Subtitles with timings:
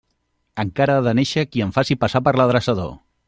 [0.63, 2.91] Encara ha de néixer qui em faci passar per l'adreçador.